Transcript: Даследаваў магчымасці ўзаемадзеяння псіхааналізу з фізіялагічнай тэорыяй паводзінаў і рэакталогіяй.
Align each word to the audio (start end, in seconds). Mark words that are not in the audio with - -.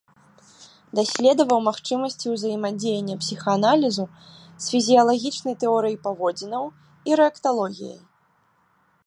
Даследаваў 0.99 1.59
магчымасці 1.69 2.25
ўзаемадзеяння 2.37 3.15
псіхааналізу 3.21 4.05
з 4.31 4.65
фізіялагічнай 4.73 5.55
тэорыяй 5.67 5.97
паводзінаў 6.09 6.63
і 7.13 7.23
рэакталогіяй. 7.23 7.99